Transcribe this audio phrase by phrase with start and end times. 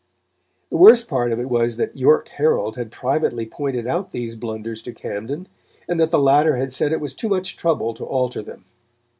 [0.71, 4.81] The worst part of it was that York Herald had privately pointed out these blunders
[4.81, 5.47] to Camden,
[5.87, 8.65] and that the latter had said it was too much trouble to alter them.